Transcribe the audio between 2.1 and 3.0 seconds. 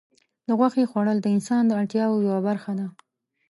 یوه برخه ده.